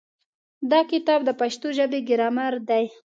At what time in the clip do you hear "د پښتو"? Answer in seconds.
1.25-1.67